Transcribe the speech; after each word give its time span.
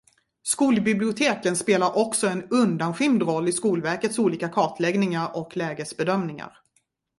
Skolbiblioteken 0.43 1.55
spelar 1.55 1.97
också 1.97 2.27
en 2.27 2.47
undanskymd 2.49 3.23
roll 3.23 3.47
i 3.49 3.53
Skolverkets 3.53 4.19
olika 4.19 4.49
kartläggningar 4.49 5.37
och 5.37 5.57
lägesbedömningar. 5.57 6.57